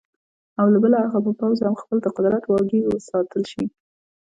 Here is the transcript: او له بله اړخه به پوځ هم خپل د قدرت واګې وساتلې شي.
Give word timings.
او 0.59 0.65
له 0.73 0.77
بله 0.83 0.95
اړخه 1.03 1.19
به 1.25 1.31
پوځ 1.39 1.57
هم 1.65 1.75
خپل 1.81 1.97
د 2.01 2.07
قدرت 2.15 2.43
واګې 2.45 2.79
وساتلې 2.93 3.45
شي. 3.51 3.63